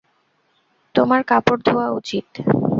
[0.95, 2.27] তোমার কাপড় ধোঁয়া উচিত।